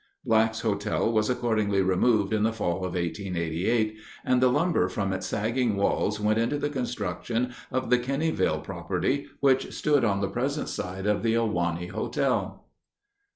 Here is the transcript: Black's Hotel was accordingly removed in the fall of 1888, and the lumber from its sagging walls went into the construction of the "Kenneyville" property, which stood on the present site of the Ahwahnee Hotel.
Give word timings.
Black's 0.25 0.61
Hotel 0.61 1.11
was 1.11 1.29
accordingly 1.29 1.83
removed 1.83 2.33
in 2.33 2.41
the 2.41 2.51
fall 2.51 2.77
of 2.77 2.95
1888, 2.95 3.99
and 4.25 4.41
the 4.41 4.49
lumber 4.49 4.87
from 4.89 5.13
its 5.13 5.27
sagging 5.27 5.75
walls 5.75 6.19
went 6.19 6.39
into 6.39 6.57
the 6.57 6.71
construction 6.71 7.53
of 7.71 7.91
the 7.91 7.99
"Kenneyville" 7.99 8.63
property, 8.63 9.27
which 9.41 9.71
stood 9.71 10.03
on 10.03 10.19
the 10.19 10.27
present 10.27 10.69
site 10.69 11.05
of 11.05 11.21
the 11.21 11.35
Ahwahnee 11.35 11.91
Hotel. 11.91 12.65